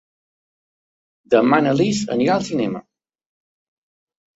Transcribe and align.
Demà 1.35 1.61
na 1.67 1.75
Lis 1.83 2.03
anirà 2.19 2.37
al 2.41 2.51
cinema. 2.51 2.87